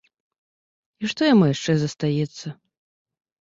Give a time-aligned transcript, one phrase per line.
[1.03, 2.47] І што яму яшчэ застаецца?